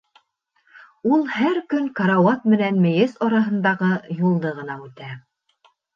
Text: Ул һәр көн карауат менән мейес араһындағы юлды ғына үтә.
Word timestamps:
Ул 1.17 1.25
һәр 1.33 1.59
көн 1.73 1.89
карауат 1.99 2.47
менән 2.53 2.79
мейес 2.87 3.13
араһындағы 3.27 3.91
юлды 4.23 4.55
ғына 4.61 4.79
үтә. 4.87 5.13